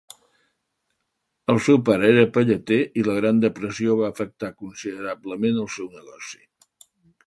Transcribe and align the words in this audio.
El 1.55 1.59
seu 1.65 1.77
pare 1.91 2.09
era 2.15 2.25
pelleter 2.39 2.81
i 3.01 3.05
la 3.11 3.17
Gran 3.21 3.45
Depressió 3.47 4.01
va 4.03 4.11
afectar 4.15 4.53
considerablement 4.67 5.65
el 5.67 5.75
seu 5.79 5.97
negoci. 6.01 6.47